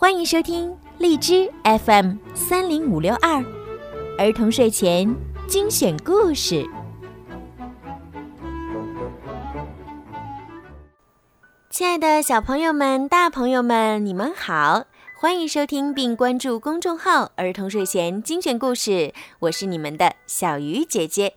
[0.00, 3.44] 欢迎收听荔枝 FM 三零五六二
[4.16, 5.12] 儿童睡前
[5.48, 6.64] 精选故事。
[11.68, 14.84] 亲爱的小朋友们、大朋友们，你们好！
[15.18, 21.34] 欢迎收听并关注公众号“儿童睡前精选故事”，我是你们的小鱼姐姐。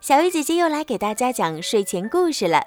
[0.00, 2.62] 小鱼姐姐又来给大家讲睡前故事了。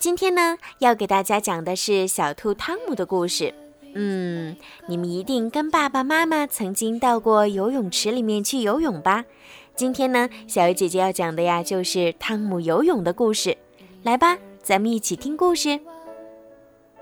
[0.00, 3.54] 今天呢，要给大家讲的是小兔汤姆的故事。
[3.94, 4.56] 嗯，
[4.86, 9.24] 你们一定跟爸爸妈妈曾经到过游泳池里面去游泳吧？
[9.74, 13.56] 今天呢，小鱼姐姐要讲的呀，就是汤姆游泳的故事。
[14.02, 15.78] 来吧，咱们一起听故事。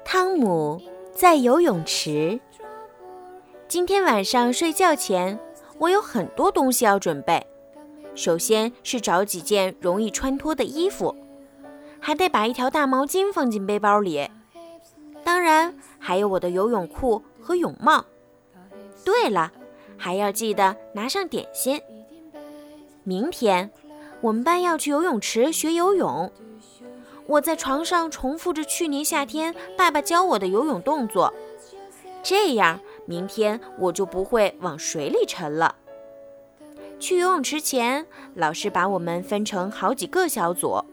[0.05, 0.81] 汤姆
[1.15, 2.41] 在游泳池。
[3.69, 5.39] 今天晚上睡觉前，
[5.79, 7.47] 我有很多东西要准备。
[8.17, 11.15] 首先是找几件容易穿脱的衣服，
[12.01, 14.29] 还得把一条大毛巾放进背包里。
[15.23, 18.05] 当然，还有我的游泳裤和泳帽。
[19.05, 19.53] 对了，
[19.97, 21.81] 还要记得拿上点心。
[23.05, 23.71] 明天，
[24.21, 26.33] 我们班要去游泳池学游泳。
[27.27, 31.33] 我在床上重复着去年夏天爸爸教我的游泳动作，
[32.23, 35.77] 这样明天我就不会往水里沉了。
[36.99, 40.85] 去游泳池前，老师把我们分成好几个小组，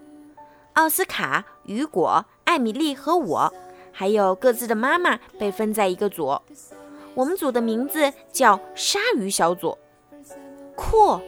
[0.74, 3.54] 奥斯卡、雨果、艾米丽和我。
[4.00, 6.40] 还有各自的妈妈被分在一个组，
[7.16, 9.76] 我们组的名字叫鲨鱼小组。
[10.76, 11.20] 酷，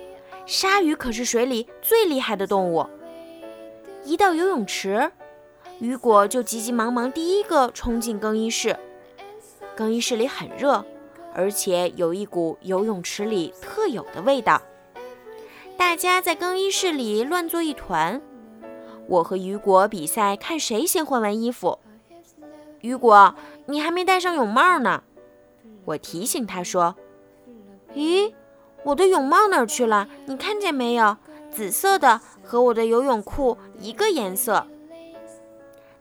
[0.45, 2.85] 鲨鱼可是水里最厉害的动物。
[4.05, 5.11] 一到游泳池，
[5.79, 8.77] 雨果就急急忙忙第一个冲进更衣室。
[9.75, 10.85] 更衣室里很热，
[11.33, 14.61] 而且有一股游泳池里特有的味道。
[15.75, 18.21] 大家在更衣室里乱作一团。
[19.07, 21.79] 我和雨果比赛，看谁先换完衣服。
[22.81, 23.35] 雨果，
[23.65, 25.03] 你还没戴上泳帽呢。
[25.85, 26.95] 我提醒他说
[27.95, 28.33] ：“咦，
[28.83, 30.07] 我的泳帽哪儿去了？
[30.25, 31.17] 你看见没有？
[31.51, 34.67] 紫色的，和我的游泳裤一个颜色。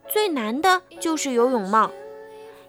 [0.06, 1.91] 最难的就是游泳帽，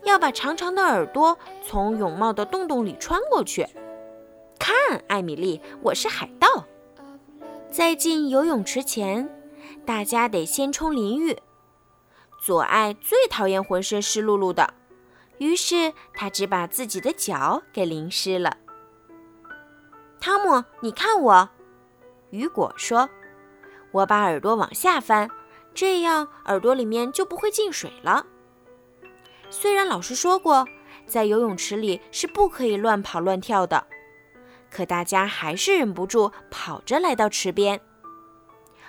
[0.03, 3.67] 要把长长的耳朵从泳帽的洞洞里穿过去。
[4.57, 4.73] 看，
[5.07, 6.65] 艾米丽，我是海盗。
[7.69, 9.29] 在进游泳池前，
[9.85, 11.37] 大家得先冲淋浴。”
[12.41, 14.73] 左爱最讨厌浑身湿漉漉的，
[15.39, 18.57] 于是他只把自己的脚给淋湿了。
[20.21, 21.49] 汤姆，你看我，
[22.29, 23.09] 雨果说
[23.91, 25.29] ：“我把耳朵往下翻，
[25.73, 28.25] 这样耳朵里面就不会进水了。”
[29.49, 30.65] 虽然老师说过，
[31.05, 33.87] 在游泳池里是不可以乱跑乱跳的，
[34.69, 37.81] 可大家还是忍不住跑着来到池边。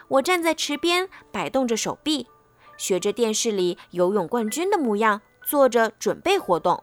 [0.08, 2.28] 我站在池边，摆动着手臂。
[2.80, 6.82] 学着电视里游泳冠军的模样，做着准备活动。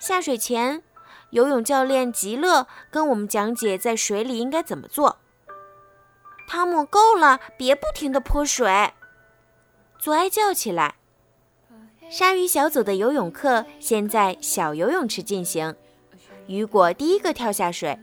[0.00, 0.82] 下水前，
[1.30, 5.18] 游泳教练极乐跟我们讲解在水里应该怎么做。
[6.48, 8.92] 汤姆，够了，别不停地泼水！
[9.96, 10.96] 左爱叫起来。
[12.10, 15.76] 鲨鱼小组的游泳课先在小游泳池进行。
[16.48, 17.96] 雨果第一个跳下水，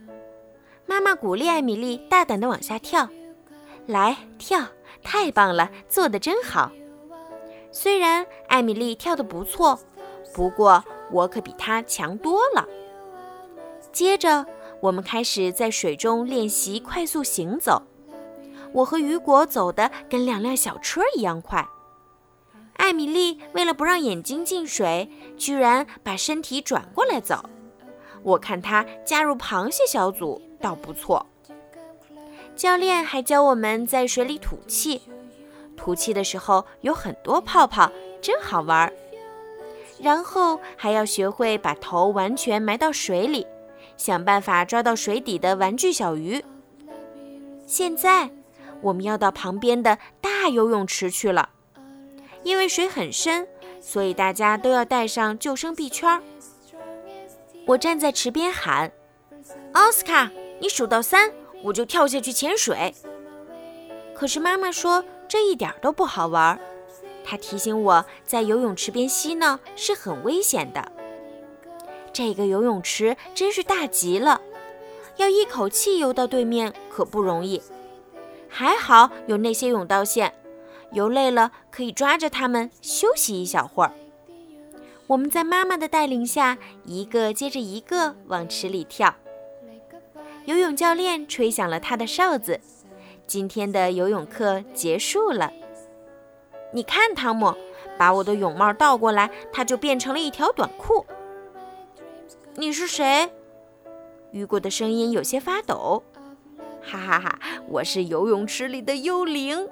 [0.86, 3.10] 妈妈鼓励艾米丽大胆地往下跳。
[3.86, 4.68] 来跳，
[5.02, 6.70] 太棒了，做得真好。
[7.70, 9.78] 虽然艾米丽跳得不错，
[10.34, 12.66] 不过我可比她强多了。
[13.92, 14.46] 接着，
[14.80, 17.82] 我们开始在水中练习快速行走。
[18.72, 21.68] 我和雨果走得跟两辆小车一样快。
[22.74, 27.44] 艾米丽为了不让眼睛进水，居然把身体转过来走。
[28.22, 31.26] 我看她加入螃蟹小组倒不错。
[32.54, 35.02] 教练还教我们在水里吐气，
[35.76, 37.90] 吐气的时候有很多泡泡，
[38.20, 38.92] 真好玩。
[40.00, 43.46] 然后还要学会把头完全埋到水里，
[43.96, 46.44] 想办法抓到水底的玩具小鱼。
[47.66, 48.30] 现在
[48.80, 51.48] 我们要到旁边的大游泳池去了，
[52.42, 53.46] 因为水很深，
[53.80, 56.20] 所以大家都要带上救生臂圈。
[57.66, 58.92] 我站在池边喊
[59.72, 61.32] ：“奥斯卡，你数到三。”
[61.62, 62.94] 我就跳下去潜水，
[64.14, 66.58] 可是妈妈说这一点都不好玩。
[67.24, 70.90] 她提醒我在游泳池边嬉闹是很危险的。
[72.12, 74.40] 这个游泳池真是大极了，
[75.16, 77.62] 要一口气游到对面可不容易。
[78.48, 80.34] 还好有那些泳道线，
[80.90, 83.92] 游累了可以抓着它们休息一小会儿。
[85.06, 89.14] 我们在妈妈的带领下，一个接着一个往池里跳。
[90.44, 92.60] 游泳教练吹响了他的哨子，
[93.26, 95.52] 今天的游泳课结束了。
[96.72, 97.54] 你看，汤姆，
[97.96, 101.06] 把我的泳帽倒过来，它就变成了一条短裤。
[102.54, 103.30] 你是谁？
[104.32, 106.02] 雨果的声音有些发抖。
[106.82, 109.68] 哈哈哈，我是游泳池里的幽灵。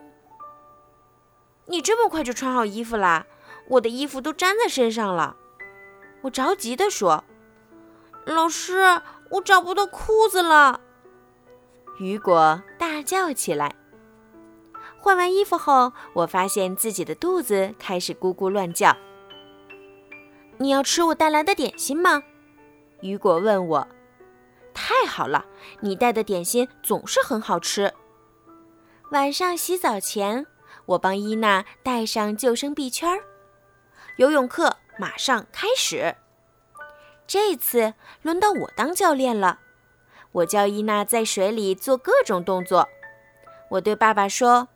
[1.67, 3.27] 你这么快就穿好衣服啦？
[3.71, 5.37] 我的衣服都粘在身上了。
[6.23, 7.25] 我着急地说
[8.27, 10.81] ：“老师，我找不到裤子了。”
[11.99, 13.75] 雨果大叫起来。
[14.99, 18.97] 换完衣服后，我发现自己的肚子开始咕咕乱叫。
[20.59, 22.23] 你要吃我带来的点心吗？
[23.00, 23.88] 雨果问我。
[24.75, 25.47] 太好了，
[25.81, 27.93] 你带的点心总是很好吃。
[29.11, 30.47] 晚上洗澡前，
[30.87, 33.25] 我帮伊娜戴上救生臂圈儿。
[34.17, 36.15] 游泳课马上开始。
[37.32, 39.61] 这次轮到我当教练了。
[40.32, 42.88] 我教伊娜在水里做各种动作。
[43.69, 44.67] 我对爸爸说：“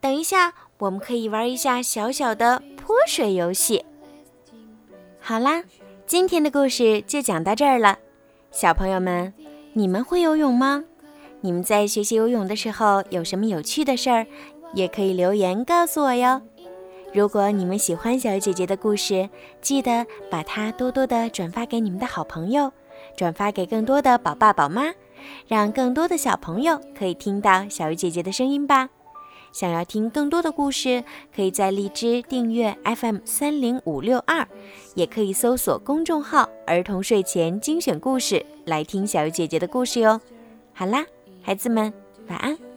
[0.00, 3.84] 等一下，我们可以玩一下小小的泼水游戏。”
[5.18, 5.64] 好啦，
[6.06, 7.98] 今天的故事就讲到这儿了。
[8.52, 9.34] 小朋友们，
[9.72, 10.84] 你们会游泳吗？
[11.40, 14.28] 你们在学习游泳的时候有什么有趣的事儿，
[14.74, 16.40] 也可以留言告诉我哟。
[17.12, 19.28] 如果你们喜欢小鱼姐姐的故事，
[19.60, 22.72] 记得把它多多的转发给你们的好朋友，
[23.16, 24.94] 转发给更多的宝爸宝妈，
[25.48, 28.88] 让更多的小朋友可以听到小鱼姐姐的声音吧。
[29.52, 31.02] 想要听更多的故事，
[31.34, 34.46] 可以在荔枝订阅 FM 三零五六二，
[34.94, 40.20] 也可以搜索公众号“儿童睡前精选故事”来听小鱼姐姐的故事哟。
[40.72, 41.04] 好啦，
[41.42, 41.92] 孩子们，
[42.28, 42.69] 晚安。